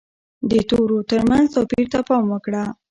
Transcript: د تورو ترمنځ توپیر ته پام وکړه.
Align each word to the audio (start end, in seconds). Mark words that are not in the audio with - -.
د 0.49 0.53
تورو 0.69 0.97
ترمنځ 1.09 1.45
توپیر 1.55 1.85
ته 1.93 1.99
پام 2.07 2.25
وکړه. 2.29 2.63